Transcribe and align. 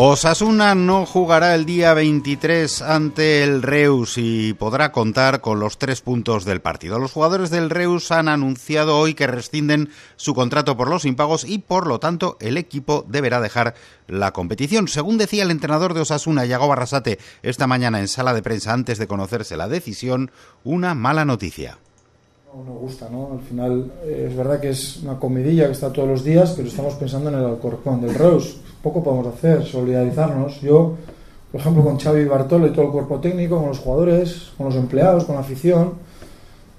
Osasuna 0.00 0.76
no 0.76 1.04
jugará 1.06 1.56
el 1.56 1.66
día 1.66 1.92
23 1.92 2.82
ante 2.82 3.42
el 3.42 3.62
Reus 3.62 4.14
y 4.16 4.52
podrá 4.54 4.92
contar 4.92 5.40
con 5.40 5.58
los 5.58 5.76
tres 5.76 6.02
puntos 6.02 6.44
del 6.44 6.60
partido. 6.60 7.00
Los 7.00 7.10
jugadores 7.10 7.50
del 7.50 7.68
Reus 7.68 8.12
han 8.12 8.28
anunciado 8.28 8.96
hoy 8.96 9.14
que 9.14 9.26
rescinden 9.26 9.90
su 10.14 10.34
contrato 10.34 10.76
por 10.76 10.88
los 10.88 11.04
impagos 11.04 11.42
y 11.42 11.58
por 11.58 11.88
lo 11.88 11.98
tanto 11.98 12.36
el 12.38 12.58
equipo 12.58 13.04
deberá 13.08 13.40
dejar 13.40 13.74
la 14.06 14.32
competición. 14.32 14.86
Según 14.86 15.18
decía 15.18 15.42
el 15.42 15.50
entrenador 15.50 15.94
de 15.94 16.02
Osasuna, 16.02 16.44
Yago 16.44 16.68
Barrasate, 16.68 17.18
esta 17.42 17.66
mañana 17.66 17.98
en 17.98 18.06
sala 18.06 18.34
de 18.34 18.42
prensa 18.42 18.72
antes 18.72 18.98
de 18.98 19.08
conocerse 19.08 19.56
la 19.56 19.66
decisión, 19.66 20.30
una 20.62 20.94
mala 20.94 21.24
noticia. 21.24 21.78
No 22.54 22.64
nos 22.64 22.78
gusta, 22.80 23.08
¿no? 23.10 23.30
Al 23.32 23.40
final 23.40 23.92
eh, 24.04 24.28
es 24.30 24.36
verdad 24.36 24.58
que 24.58 24.70
es 24.70 25.02
una 25.02 25.18
comidilla 25.18 25.66
que 25.66 25.72
está 25.72 25.92
todos 25.92 26.08
los 26.08 26.24
días, 26.24 26.54
pero 26.56 26.68
estamos 26.68 26.94
pensando 26.94 27.28
en 27.28 27.36
el 27.36 27.44
Alcorcón 27.44 28.00
del 28.00 28.14
Reus 28.14 28.56
poco 28.82 29.02
podemos 29.02 29.26
hacer, 29.34 29.64
solidarizarnos. 29.64 30.60
Yo, 30.60 30.94
por 31.50 31.60
ejemplo, 31.60 31.84
con 31.84 31.98
Xavi 31.98 32.24
Bartolo 32.24 32.66
y 32.66 32.70
todo 32.70 32.86
el 32.86 32.90
cuerpo 32.92 33.20
técnico, 33.20 33.58
con 33.58 33.68
los 33.68 33.78
jugadores, 33.78 34.50
con 34.56 34.66
los 34.66 34.76
empleados, 34.76 35.24
con 35.24 35.34
la 35.34 35.40
afición, 35.40 35.94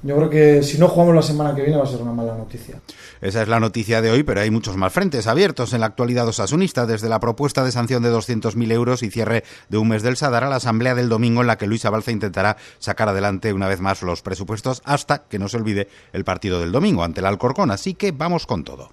yo 0.01 0.15
creo 0.15 0.29
que 0.29 0.63
si 0.63 0.77
no 0.77 0.87
jugamos 0.87 1.15
la 1.15 1.21
semana 1.21 1.53
que 1.55 1.61
viene 1.61 1.77
va 1.77 1.83
a 1.83 1.87
ser 1.87 2.01
una 2.01 2.13
mala 2.13 2.35
noticia. 2.35 2.79
Esa 3.21 3.41
es 3.41 3.47
la 3.47 3.59
noticia 3.59 4.01
de 4.01 4.11
hoy, 4.11 4.23
pero 4.23 4.41
hay 4.41 4.49
muchos 4.49 4.77
más 4.77 4.93
frentes 4.93 5.27
abiertos 5.27 5.73
en 5.73 5.81
la 5.81 5.87
actualidad 5.87 6.27
osasunista, 6.27 6.85
desde 6.85 7.09
la 7.09 7.19
propuesta 7.19 7.63
de 7.63 7.71
sanción 7.71 8.01
de 8.03 8.11
200.000 8.11 8.71
euros 8.71 9.03
y 9.03 9.09
cierre 9.09 9.43
de 9.67 9.77
un 9.77 9.89
mes 9.89 10.03
del 10.03 10.17
Sadar 10.17 10.43
a 10.43 10.49
la 10.49 10.57
asamblea 10.57 10.95
del 10.95 11.09
domingo 11.09 11.41
en 11.41 11.47
la 11.47 11.57
que 11.57 11.67
Luis 11.67 11.85
Abalza 11.85 12.11
intentará 12.11 12.57
sacar 12.79 13.09
adelante 13.09 13.53
una 13.53 13.67
vez 13.67 13.81
más 13.81 14.01
los 14.01 14.21
presupuestos 14.21 14.81
hasta 14.85 15.23
que 15.23 15.39
no 15.39 15.49
se 15.49 15.57
olvide 15.57 15.89
el 16.13 16.23
partido 16.23 16.59
del 16.59 16.71
domingo 16.71 17.03
ante 17.03 17.19
el 17.19 17.25
Alcorcón. 17.25 17.71
Así 17.71 17.93
que 17.93 18.11
vamos 18.11 18.45
con 18.45 18.63
todo. 18.63 18.91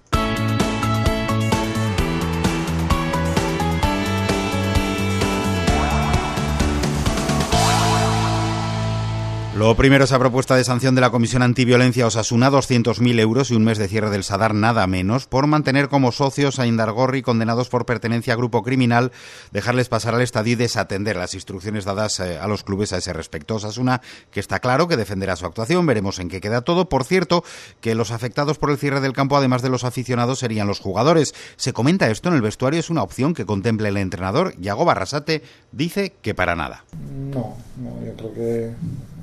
Lo 9.57 9.75
primero, 9.75 10.03
esa 10.03 10.19
propuesta 10.19 10.55
de 10.55 10.63
sanción 10.63 10.93
de 10.93 11.01
la 11.01 11.09
Comisión 11.09 11.41
Antiviolencia 11.41 12.05
Osasuna, 12.05 12.51
200.000 12.51 13.19
euros 13.19 13.49
y 13.49 13.55
un 13.55 13.63
mes 13.63 13.79
de 13.79 13.87
cierre 13.87 14.11
del 14.11 14.23
Sadar, 14.23 14.53
nada 14.53 14.85
menos, 14.85 15.25
por 15.25 15.47
mantener 15.47 15.89
como 15.89 16.11
socios 16.11 16.59
a 16.59 16.67
Indargorri 16.67 17.23
condenados 17.23 17.67
por 17.67 17.87
pertenencia 17.87 18.33
a 18.33 18.35
grupo 18.35 18.61
criminal, 18.61 19.11
dejarles 19.51 19.89
pasar 19.89 20.13
al 20.13 20.21
estadio 20.21 20.53
y 20.53 20.57
desatender 20.57 21.15
las 21.15 21.33
instrucciones 21.33 21.85
dadas 21.85 22.19
eh, 22.19 22.37
a 22.37 22.47
los 22.47 22.63
clubes 22.63 22.93
a 22.93 22.97
ese 22.97 23.13
respecto. 23.13 23.55
Osasuna, 23.55 24.01
que 24.29 24.39
está 24.39 24.59
claro 24.59 24.87
que 24.87 24.95
defenderá 24.95 25.35
su 25.35 25.47
actuación, 25.47 25.87
veremos 25.87 26.19
en 26.19 26.29
qué 26.29 26.39
queda 26.39 26.61
todo. 26.61 26.87
Por 26.87 27.03
cierto, 27.03 27.43
que 27.81 27.95
los 27.95 28.11
afectados 28.11 28.59
por 28.59 28.69
el 28.69 28.77
cierre 28.77 29.01
del 29.01 29.13
campo, 29.13 29.37
además 29.37 29.63
de 29.63 29.69
los 29.69 29.85
aficionados, 29.85 30.37
serían 30.37 30.67
los 30.67 30.79
jugadores. 30.79 31.33
Se 31.55 31.73
comenta 31.73 32.11
esto 32.11 32.29
en 32.29 32.35
el 32.35 32.43
vestuario, 32.43 32.79
es 32.79 32.91
una 32.91 33.01
opción 33.01 33.33
que 33.33 33.47
contemple 33.47 33.89
el 33.89 33.97
entrenador. 33.97 34.55
Yago 34.59 34.85
Barrasate 34.85 35.41
dice 35.71 36.13
que 36.21 36.35
para 36.35 36.55
nada. 36.55 36.85
No, 37.33 37.57
no, 37.75 38.05
yo 38.05 38.13
creo 38.15 38.33
que 38.35 38.75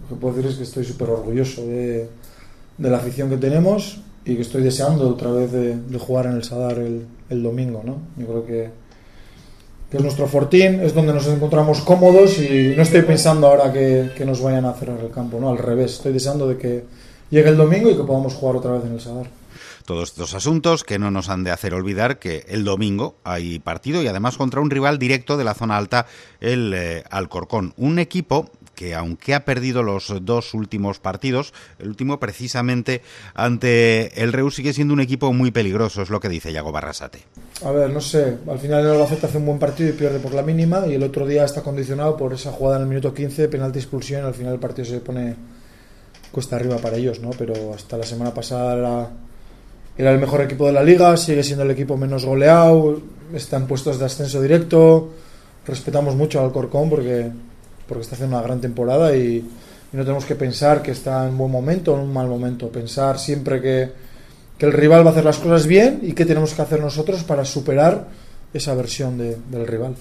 lo 0.04 0.16
que 0.16 0.20
puedo 0.20 0.34
decir 0.34 0.50
es 0.50 0.56
que 0.56 0.64
estoy 0.64 0.84
súper 0.84 1.10
orgulloso 1.10 1.66
de, 1.66 2.08
la 2.78 2.98
afición 2.98 3.30
que 3.30 3.36
tenemos 3.36 4.00
y 4.24 4.36
que 4.36 4.42
estoy 4.42 4.62
deseando 4.62 5.08
otra 5.08 5.30
vez 5.30 5.52
de, 5.52 5.98
jugar 5.98 6.26
en 6.26 6.32
el 6.32 6.44
Sadar 6.44 6.78
el, 6.78 7.42
domingo. 7.42 7.82
¿no? 7.84 7.98
Yo 8.16 8.26
creo 8.26 8.46
que, 8.46 8.70
que, 9.90 9.96
es 9.96 10.02
nuestro 10.02 10.26
fortín, 10.28 10.80
es 10.80 10.94
donde 10.94 11.12
nos 11.12 11.26
encontramos 11.26 11.80
cómodos 11.80 12.38
y 12.38 12.74
no 12.76 12.82
estoy 12.82 13.02
pensando 13.02 13.46
ahora 13.46 13.72
que, 13.72 14.24
nos 14.24 14.40
vayan 14.42 14.66
a 14.66 14.74
cerrar 14.74 15.00
el 15.00 15.10
campo, 15.10 15.40
no, 15.40 15.50
al 15.50 15.58
revés, 15.58 15.94
estoy 15.94 16.12
deseando 16.12 16.46
de 16.46 16.58
que 16.58 16.84
llegue 17.30 17.48
el 17.48 17.56
domingo 17.56 17.90
y 17.90 17.96
que 17.96 18.04
podamos 18.04 18.34
jugar 18.34 18.56
otra 18.56 18.72
vez 18.72 18.84
en 18.84 18.92
el 18.92 19.00
Sadar 19.00 19.26
todos 19.84 20.08
estos 20.08 20.32
asuntos 20.32 20.82
que 20.82 20.98
no 20.98 21.10
nos 21.10 21.28
han 21.28 21.44
de 21.44 21.50
hacer 21.50 21.74
olvidar 21.74 22.18
que 22.18 22.46
el 22.48 22.64
domingo 22.64 23.16
hay 23.22 23.58
partido 23.58 24.02
y 24.02 24.06
además 24.06 24.38
contra 24.38 24.62
un 24.62 24.70
rival 24.70 24.98
directo 24.98 25.36
de 25.36 25.44
la 25.44 25.52
zona 25.52 25.76
alta, 25.76 26.06
el 26.40 26.72
eh, 26.74 27.04
Alcorcón. 27.10 27.74
Un 27.76 27.98
equipo 27.98 28.50
que 28.74 28.94
aunque 28.94 29.34
ha 29.34 29.44
perdido 29.44 29.82
los 29.82 30.12
dos 30.22 30.54
últimos 30.54 30.98
partidos, 30.98 31.52
el 31.78 31.88
último 31.88 32.20
precisamente 32.20 33.02
ante 33.34 34.22
el 34.22 34.32
Reus 34.32 34.56
sigue 34.56 34.72
siendo 34.72 34.94
un 34.94 35.00
equipo 35.00 35.32
muy 35.32 35.50
peligroso, 35.50 36.02
es 36.02 36.10
lo 36.10 36.20
que 36.20 36.28
dice 36.28 36.52
Yago 36.52 36.72
Barrasate. 36.72 37.20
A 37.64 37.70
ver, 37.70 37.90
no 37.90 38.00
sé, 38.00 38.38
al 38.48 38.58
final 38.58 38.84
el 38.84 38.90
Albacete 38.90 39.26
hace 39.26 39.38
un 39.38 39.46
buen 39.46 39.58
partido 39.58 39.90
y 39.90 39.92
pierde 39.92 40.18
por 40.18 40.34
la 40.34 40.42
mínima 40.42 40.86
y 40.86 40.94
el 40.94 41.02
otro 41.02 41.26
día 41.26 41.44
está 41.44 41.62
condicionado 41.62 42.16
por 42.16 42.32
esa 42.32 42.52
jugada 42.52 42.76
en 42.76 42.82
el 42.82 42.88
minuto 42.88 43.14
15, 43.14 43.48
penalti 43.48 43.78
expulsión, 43.78 44.24
al 44.24 44.34
final 44.34 44.54
el 44.54 44.60
partido 44.60 44.84
se 44.84 44.98
pone 44.98 45.36
cuesta 46.34 46.56
arriba 46.56 46.76
para 46.78 46.96
ellos, 46.96 47.20
¿no? 47.20 47.30
Pero 47.30 47.72
hasta 47.72 47.96
la 47.96 48.04
semana 48.04 48.34
pasada 48.34 48.74
era, 48.74 49.10
era 49.96 50.12
el 50.12 50.18
mejor 50.18 50.42
equipo 50.42 50.66
de 50.66 50.72
la 50.72 50.82
liga, 50.82 51.16
sigue 51.16 51.44
siendo 51.44 51.64
el 51.64 51.70
equipo 51.70 51.96
menos 51.96 52.24
goleado, 52.24 53.00
están 53.32 53.66
puestos 53.66 53.98
de 53.98 54.06
ascenso 54.06 54.42
directo, 54.42 55.10
respetamos 55.66 56.16
mucho 56.16 56.40
al 56.42 56.52
Corcón 56.52 56.90
porque 56.90 57.30
porque 57.86 58.02
está 58.02 58.14
haciendo 58.14 58.36
una 58.36 58.44
gran 58.44 58.60
temporada 58.60 59.14
y, 59.16 59.48
no 59.92 60.02
tenemos 60.02 60.24
que 60.24 60.34
pensar 60.34 60.82
que 60.82 60.90
está 60.90 61.24
en 61.28 61.38
buen 61.38 61.52
momento 61.52 61.92
o 61.92 61.94
en 61.94 62.00
un 62.00 62.12
mal 62.12 62.26
momento. 62.26 62.68
Pensar 62.68 63.16
siempre 63.16 63.62
que, 63.62 63.92
que 64.58 64.66
el 64.66 64.72
rival 64.72 65.06
va 65.06 65.10
a 65.10 65.12
hacer 65.12 65.24
las 65.24 65.38
cosas 65.38 65.68
bien 65.68 66.00
y 66.02 66.14
qué 66.14 66.24
tenemos 66.24 66.52
que 66.52 66.62
hacer 66.62 66.80
nosotros 66.80 67.22
para 67.22 67.44
superar 67.44 68.08
esa 68.54 68.74
versión 68.74 69.18
del 69.18 69.66
rival. 69.66 69.96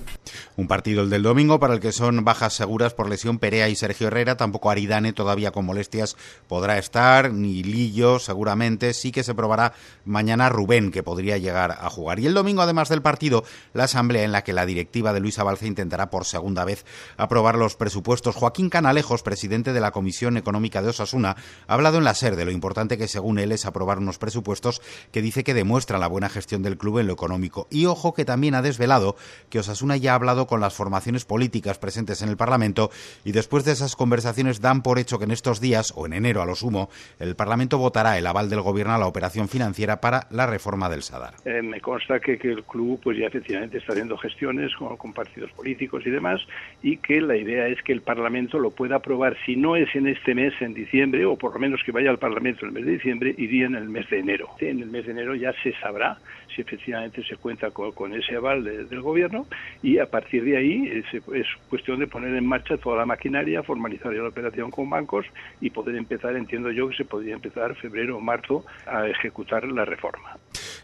Un 0.55 0.67
partido 0.67 1.01
el 1.01 1.09
del 1.09 1.23
domingo 1.23 1.59
para 1.59 1.73
el 1.73 1.79
que 1.79 1.91
son 1.91 2.23
bajas 2.23 2.53
seguras 2.53 2.93
por 2.93 3.09
lesión 3.09 3.39
Perea 3.39 3.67
y 3.67 3.75
Sergio 3.75 4.07
Herrera, 4.07 4.37
tampoco 4.37 4.69
Aridane 4.69 5.11
todavía 5.11 5.51
con 5.51 5.65
molestias 5.65 6.15
podrá 6.47 6.77
estar, 6.77 7.33
ni 7.33 7.63
Lillo 7.63 8.19
seguramente, 8.19 8.93
sí 8.93 9.11
que 9.11 9.23
se 9.23 9.33
probará 9.33 9.73
mañana 10.05 10.49
Rubén 10.49 10.91
que 10.91 11.01
podría 11.01 11.39
llegar 11.39 11.71
a 11.71 11.89
jugar. 11.89 12.19
Y 12.19 12.27
el 12.27 12.35
domingo 12.35 12.61
además 12.61 12.89
del 12.89 13.01
partido, 13.01 13.43
la 13.73 13.85
asamblea 13.85 14.23
en 14.23 14.31
la 14.31 14.43
que 14.43 14.53
la 14.53 14.67
directiva 14.67 15.13
de 15.13 15.19
Luis 15.19 15.39
Abalza 15.39 15.65
intentará 15.65 16.11
por 16.11 16.25
segunda 16.25 16.63
vez 16.63 16.85
aprobar 17.17 17.57
los 17.57 17.75
presupuestos. 17.75 18.35
Joaquín 18.35 18.69
Canalejos, 18.69 19.23
presidente 19.23 19.73
de 19.73 19.81
la 19.81 19.91
Comisión 19.91 20.37
Económica 20.37 20.83
de 20.83 20.89
Osasuna, 20.89 21.35
ha 21.67 21.73
hablado 21.73 21.97
en 21.97 22.03
la 22.03 22.13
SER 22.13 22.35
de 22.35 22.45
lo 22.45 22.51
importante 22.51 22.99
que 22.99 23.07
según 23.07 23.39
él 23.39 23.51
es 23.51 23.65
aprobar 23.65 23.97
unos 23.97 24.19
presupuestos 24.19 24.81
que 25.11 25.23
dice 25.23 25.43
que 25.43 25.55
demuestran 25.55 26.01
la 26.01 26.07
buena 26.07 26.29
gestión 26.29 26.61
del 26.61 26.77
club 26.77 26.99
en 26.99 27.07
lo 27.07 27.13
económico. 27.13 27.67
Y 27.71 27.87
ojo 27.87 28.13
que 28.13 28.25
también 28.25 28.42
ha 28.51 28.61
desvelado 28.61 29.15
que 29.49 29.59
Osasuna 29.59 29.95
ya 29.95 30.11
ha 30.11 30.15
hablado 30.15 30.45
con 30.47 30.59
las 30.59 30.75
formaciones 30.75 31.23
políticas 31.25 31.79
presentes 31.79 32.21
en 32.21 32.29
el 32.29 32.37
Parlamento 32.37 32.91
y 33.23 33.31
después 33.31 33.63
de 33.63 33.71
esas 33.71 33.95
conversaciones 33.95 34.59
dan 34.59 34.83
por 34.83 34.99
hecho 34.99 35.17
que 35.17 35.25
en 35.25 35.31
estos 35.31 35.61
días, 35.61 35.93
o 35.95 36.05
en 36.05 36.13
enero 36.13 36.41
a 36.41 36.45
lo 36.45 36.55
sumo, 36.55 36.89
el 37.19 37.35
Parlamento 37.35 37.77
votará 37.77 38.17
el 38.17 38.27
aval 38.27 38.49
del 38.49 38.61
Gobierno 38.61 38.93
a 38.93 38.97
la 38.97 39.07
operación 39.07 39.47
financiera 39.47 40.01
para 40.01 40.27
la 40.29 40.45
reforma 40.45 40.89
del 40.89 41.03
SADAR. 41.03 41.35
Eh, 41.45 41.61
me 41.61 41.79
consta 41.79 42.19
que, 42.19 42.33
el 42.43 42.63
club 42.65 42.99
pues 43.01 43.17
ya 43.17 43.27
efectivamente 43.27 43.77
está 43.77 43.93
haciendo 43.93 44.17
gestiones 44.17 44.75
con, 44.75 44.97
con 44.97 45.13
partidos 45.13 45.51
políticos 45.51 46.03
y 46.05 46.09
demás 46.09 46.41
y 46.81 46.97
que 46.97 47.21
la 47.21 47.37
idea 47.37 47.67
es 47.67 47.81
que 47.83 47.93
el 47.93 48.01
Parlamento 48.01 48.59
lo 48.59 48.71
pueda 48.71 48.97
aprobar, 48.97 49.37
si 49.45 49.55
no 49.55 49.75
es 49.75 49.93
en 49.95 50.07
este 50.07 50.35
mes, 50.35 50.53
en 50.59 50.73
diciembre, 50.73 51.25
o 51.25 51.37
por 51.37 51.53
lo 51.53 51.59
menos 51.59 51.81
que 51.85 51.91
vaya 51.91 52.09
al 52.09 52.19
Parlamento 52.19 52.65
en 52.65 52.69
el 52.69 52.73
mes 52.73 52.85
de 52.85 52.91
diciembre, 52.91 53.35
iría 53.37 53.67
en 53.67 53.75
el 53.75 53.89
mes 53.89 54.09
de 54.09 54.19
enero. 54.19 54.49
En 54.59 54.81
el 54.81 54.89
mes 54.89 55.05
de 55.05 55.11
enero 55.11 55.35
ya 55.35 55.53
se 55.63 55.73
sabrá 55.79 56.17
si 56.55 56.61
efectivamente 56.61 57.23
se 57.23 57.35
cuenta 57.37 57.71
con 57.71 58.13
ese 58.13 58.32
aval 58.35 58.63
del 58.63 59.01
gobierno 59.01 59.45
y 59.81 59.99
a 59.99 60.05
partir 60.05 60.43
de 60.43 60.57
ahí 60.57 60.87
es, 60.87 61.05
es, 61.13 61.47
cuestión 61.69 61.99
de 61.99 62.07
poner 62.07 62.35
en 62.35 62.45
marcha 62.45 62.77
toda 62.77 62.97
la 62.97 63.05
maquinaria, 63.05 63.63
formalizar 63.63 64.13
la 64.13 64.29
operación 64.29 64.71
con 64.71 64.89
bancos 64.89 65.25
y 65.61 65.69
poder 65.69 65.95
empezar, 65.95 66.35
entiendo 66.35 66.71
yo 66.71 66.89
que 66.89 66.95
se 66.95 67.05
podría 67.05 67.33
empezar 67.33 67.75
febrero 67.75 68.17
o 68.17 68.21
marzo 68.21 68.65
a 68.85 69.07
ejecutar 69.07 69.65
la 69.65 69.85
reforma. 69.85 70.37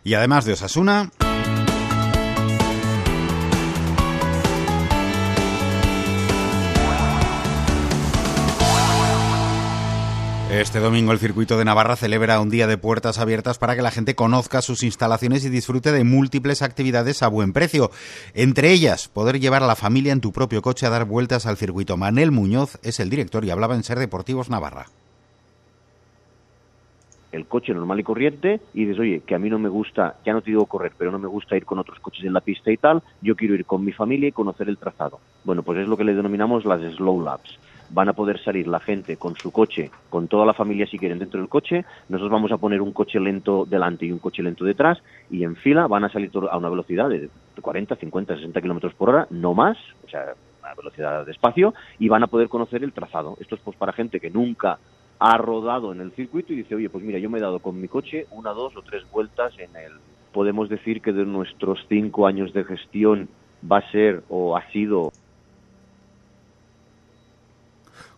Y 0.03 0.13
además 0.13 0.45
de 0.45 0.53
Osasuna. 0.53 1.09
Este 10.51 10.79
domingo 10.79 11.11
el 11.11 11.19
circuito 11.19 11.59
de 11.59 11.65
Navarra 11.65 11.95
celebra 11.95 12.39
un 12.39 12.49
día 12.49 12.65
de 12.65 12.79
puertas 12.79 13.19
abiertas 13.19 13.59
para 13.59 13.75
que 13.75 13.83
la 13.83 13.91
gente 13.91 14.15
conozca 14.15 14.63
sus 14.63 14.81
instalaciones 14.81 15.45
y 15.45 15.49
disfrute 15.49 15.91
de 15.91 16.03
múltiples 16.03 16.63
actividades 16.63 17.21
a 17.21 17.27
buen 17.27 17.53
precio. 17.53 17.91
Entre 18.33 18.71
ellas, 18.71 19.09
poder 19.09 19.39
llevar 19.39 19.61
a 19.61 19.67
la 19.67 19.75
familia 19.75 20.11
en 20.11 20.21
tu 20.21 20.31
propio 20.31 20.63
coche 20.63 20.87
a 20.87 20.89
dar 20.89 21.05
vueltas 21.05 21.45
al 21.45 21.57
circuito. 21.57 21.97
Manel 21.97 22.31
Muñoz 22.31 22.79
es 22.81 22.99
el 22.99 23.11
director 23.11 23.45
y 23.45 23.51
hablaba 23.51 23.75
en 23.75 23.83
Ser 23.83 23.99
Deportivos 23.99 24.49
Navarra 24.49 24.87
el 27.31 27.45
coche 27.45 27.75
normal 27.75 27.99
y 27.99 28.03
corriente 28.03 28.59
y 28.73 28.85
dices, 28.85 28.99
oye, 28.99 29.21
que 29.21 29.35
a 29.35 29.39
mí 29.39 29.51
no 29.51 29.59
me 29.59 29.69
gusta, 29.69 30.15
ya 30.25 30.33
no 30.33 30.41
te 30.41 30.49
digo 30.49 30.65
correr, 30.65 30.93
pero 30.97 31.11
no 31.11 31.19
me 31.19 31.27
gusta 31.27 31.55
ir 31.55 31.63
con 31.63 31.77
otros 31.77 31.99
coches 31.99 32.25
en 32.25 32.33
la 32.33 32.41
pista 32.41 32.71
y 32.71 32.77
tal, 32.77 33.03
yo 33.21 33.35
quiero 33.35 33.53
ir 33.53 33.65
con 33.65 33.85
mi 33.85 33.91
familia 33.91 34.29
y 34.29 34.31
conocer 34.31 34.67
el 34.67 34.79
trazado. 34.79 35.19
Bueno, 35.43 35.61
pues 35.61 35.77
es 35.77 35.87
lo 35.87 35.95
que 35.95 36.05
le 36.05 36.15
denominamos 36.15 36.65
las 36.65 36.81
slow 36.95 37.21
laps 37.21 37.59
van 37.89 38.09
a 38.09 38.13
poder 38.13 38.41
salir 38.43 38.67
la 38.67 38.79
gente 38.79 39.17
con 39.17 39.35
su 39.35 39.51
coche, 39.51 39.91
con 40.09 40.27
toda 40.27 40.45
la 40.45 40.53
familia 40.53 40.87
si 40.87 40.97
quieren 40.97 41.19
dentro 41.19 41.39
del 41.39 41.49
coche, 41.49 41.85
nosotros 42.07 42.31
vamos 42.31 42.51
a 42.51 42.57
poner 42.57 42.81
un 42.81 42.91
coche 42.91 43.19
lento 43.19 43.65
delante 43.65 44.05
y 44.05 44.11
un 44.11 44.19
coche 44.19 44.43
lento 44.43 44.63
detrás 44.65 44.99
y 45.29 45.43
en 45.43 45.55
fila 45.55 45.87
van 45.87 46.03
a 46.03 46.09
salir 46.09 46.31
a 46.49 46.57
una 46.57 46.69
velocidad 46.69 47.09
de 47.09 47.29
40, 47.61 47.95
50, 47.95 48.35
60 48.35 48.61
kilómetros 48.61 48.93
por 48.93 49.09
hora, 49.09 49.27
no 49.29 49.53
más, 49.53 49.77
o 50.05 50.09
sea, 50.09 50.33
a 50.63 50.75
velocidad 50.75 51.25
de 51.25 51.31
espacio 51.31 51.73
y 51.97 52.07
van 52.07 52.23
a 52.23 52.27
poder 52.27 52.47
conocer 52.47 52.83
el 52.83 52.93
trazado. 52.93 53.37
Esto 53.39 53.55
es 53.55 53.61
pues 53.61 53.77
para 53.77 53.93
gente 53.93 54.19
que 54.19 54.29
nunca 54.29 54.79
ha 55.19 55.37
rodado 55.37 55.91
en 55.91 56.01
el 56.01 56.11
circuito 56.11 56.53
y 56.53 56.57
dice, 56.57 56.75
oye, 56.75 56.89
pues 56.89 57.03
mira, 57.03 57.19
yo 57.19 57.29
me 57.29 57.39
he 57.39 57.41
dado 57.41 57.59
con 57.59 57.79
mi 57.79 57.87
coche 57.87 58.27
una, 58.31 58.51
dos 58.51 58.75
o 58.77 58.81
tres 58.81 59.03
vueltas 59.11 59.53
en 59.57 59.75
el... 59.75 59.93
Podemos 60.31 60.69
decir 60.69 61.01
que 61.01 61.11
de 61.11 61.25
nuestros 61.25 61.79
cinco 61.89 62.27
años 62.27 62.53
de 62.53 62.63
gestión 62.63 63.27
va 63.69 63.79
a 63.79 63.91
ser 63.91 64.23
o 64.29 64.55
ha 64.55 64.65
sido 64.71 65.11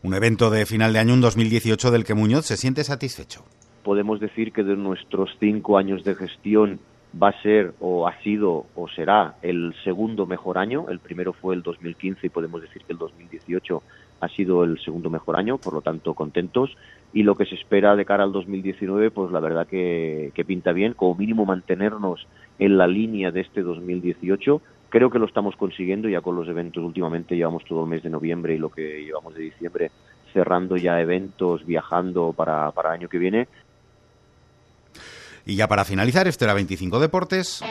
un 0.04 0.14
evento 0.14 0.50
de 0.50 0.66
final 0.66 0.94
de 0.94 1.00
año, 1.00 1.14
un 1.14 1.22
2018, 1.22 1.92
del 1.92 2.04
que 2.04 2.14
Muñoz 2.14 2.46
se 2.46 2.58
siente 2.58 2.84
satisfecho. 2.84 3.44
Podemos 3.84 4.20
decir 4.20 4.52
que 4.52 4.64
de 4.64 4.76
nuestros 4.76 5.30
cinco 5.40 5.78
años 5.78 6.04
de 6.04 6.16
gestión 6.16 6.80
va 7.22 7.30
a 7.30 7.42
ser 7.42 7.74
o 7.80 8.08
ha 8.08 8.18
sido 8.22 8.66
o 8.76 8.88
será 8.88 9.36
el 9.42 9.74
segundo 9.84 10.26
mejor 10.26 10.58
año. 10.58 10.86
El 10.90 11.00
primero 11.00 11.34
fue 11.34 11.56
el 11.56 11.62
2015 11.62 12.28
y 12.28 12.30
podemos 12.30 12.62
decir 12.62 12.84
que 12.84 12.94
el 12.94 13.00
2018 13.00 13.84
ha 14.22 14.28
sido 14.30 14.64
el 14.64 14.80
segundo 14.80 15.10
mejor 15.10 15.36
año, 15.36 15.58
por 15.58 15.74
lo 15.74 15.82
tanto 15.82 16.14
contentos. 16.14 16.76
Y 17.14 17.24
lo 17.24 17.36
que 17.36 17.46
se 17.46 17.56
espera 17.56 17.96
de 17.96 18.06
cara 18.06 18.24
al 18.24 18.32
2019, 18.32 19.12
pues 19.12 19.32
la 19.32 19.40
verdad 19.40 19.68
que, 19.68 20.32
que 20.34 20.46
pinta 20.46 20.72
bien, 20.72 20.94
como 20.94 21.16
mínimo 21.16 21.46
mantenernos 21.46 22.26
en 22.60 22.78
la 22.78 22.88
línea 22.88 23.32
de 23.32 23.42
este 23.42 23.62
2018 23.62 24.62
Creo 24.92 25.10
que 25.10 25.20
lo 25.20 25.26
estamos 25.26 25.56
consiguiendo 25.56 26.10
ya 26.10 26.20
con 26.20 26.36
los 26.36 26.50
eventos. 26.50 26.84
Últimamente 26.84 27.38
llevamos 27.38 27.64
todo 27.64 27.86
el 27.86 27.90
mes 27.90 28.04
de 28.04 28.10
noviembre 28.10 28.56
y 28.56 28.58
lo 28.58 28.70
que 28.70 29.04
llevamos 29.06 29.34
de 29.34 29.44
diciembre 29.44 29.90
cerrando 30.34 30.76
ya 30.76 31.00
eventos, 31.00 31.66
viajando 31.66 32.34
para, 32.34 32.72
para 32.72 32.92
año 32.92 33.08
que 33.08 33.18
viene. 33.18 33.48
Y 35.46 35.56
ya 35.56 35.70
para 35.70 35.86
finalizar, 35.86 36.28
este 36.28 36.44
era 36.44 36.54
25 36.54 37.00
Deportes. 37.00 37.64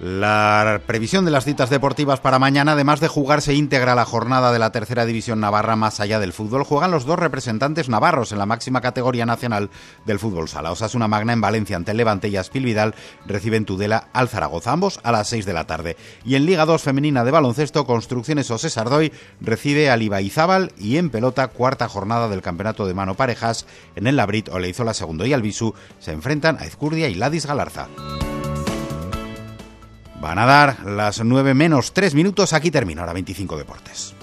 La 0.00 0.80
previsión 0.86 1.24
de 1.24 1.30
las 1.30 1.44
citas 1.44 1.70
deportivas 1.70 2.18
para 2.18 2.40
mañana, 2.40 2.72
además 2.72 2.98
de 2.98 3.06
jugarse 3.06 3.54
íntegra 3.54 3.94
la 3.94 4.04
jornada 4.04 4.52
de 4.52 4.58
la 4.58 4.72
tercera 4.72 5.06
división 5.06 5.38
navarra 5.38 5.76
más 5.76 6.00
allá 6.00 6.18
del 6.18 6.32
fútbol, 6.32 6.64
juegan 6.64 6.90
los 6.90 7.04
dos 7.06 7.16
representantes 7.16 7.88
navarros 7.88 8.32
en 8.32 8.38
la 8.38 8.46
máxima 8.46 8.80
categoría 8.80 9.24
nacional 9.24 9.70
del 10.04 10.18
fútbol 10.18 10.48
sala. 10.48 10.72
Osasuna 10.72 11.06
Magna 11.06 11.32
en 11.32 11.40
Valencia 11.40 11.76
ante 11.76 11.92
el 11.92 11.98
Levante 11.98 12.26
y 12.26 12.36
Aspil 12.36 12.64
Vidal 12.64 12.96
reciben 13.24 13.66
Tudela 13.66 14.08
al 14.12 14.28
Zaragoza, 14.28 14.72
ambos 14.72 14.98
a 15.04 15.12
las 15.12 15.28
6 15.28 15.46
de 15.46 15.52
la 15.52 15.68
tarde. 15.68 15.96
Y 16.24 16.34
en 16.34 16.46
Liga 16.46 16.66
2 16.66 16.82
femenina 16.82 17.22
de 17.22 17.30
baloncesto, 17.30 17.86
Construcciones 17.86 18.50
Ose 18.50 18.70
Sardoy 18.70 19.12
recibe 19.40 19.90
al 19.90 20.02
Ibaizábal 20.02 20.72
y 20.76 20.96
en 20.96 21.10
pelota 21.10 21.46
cuarta 21.46 21.88
jornada 21.88 22.28
del 22.28 22.42
campeonato 22.42 22.86
de 22.86 22.94
mano 22.94 23.14
parejas 23.14 23.66
en 23.94 24.08
el 24.08 24.16
Labrit, 24.16 24.48
Oleizola 24.48 24.92
segundo 24.92 25.24
y 25.24 25.32
Albisu 25.32 25.72
se 26.00 26.10
enfrentan 26.10 26.56
a 26.58 26.64
Ezcurdia 26.64 27.08
y 27.08 27.14
Ladis 27.14 27.46
Galarza. 27.46 27.86
Van 30.24 30.38
a 30.38 30.46
dar 30.46 30.86
las 30.86 31.22
9 31.22 31.52
menos 31.52 31.92
3 31.92 32.14
minutos. 32.14 32.54
Aquí 32.54 32.70
termina 32.70 33.02
ahora 33.02 33.12
25 33.12 33.58
Deportes. 33.58 34.14